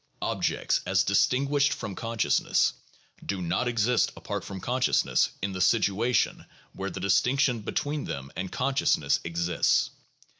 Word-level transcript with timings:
Objects 0.23 0.81
as 0.87 1.03
distinguished 1.03 1.73
from 1.73 1.93
consciousness 1.93 2.73
do 3.23 3.39
not 3.39 3.67
exist 3.67 4.11
apart 4.17 4.43
from 4.43 4.59
consciousness 4.59 5.29
in 5.43 5.53
the 5.53 5.61
situation 5.61 6.47
where 6.73 6.89
the 6.89 6.99
distinction 6.99 7.59
between 7.59 8.05
them 8.05 8.31
and 8.35 8.51
consciousness 8.51 9.19
exists. 9.23 9.91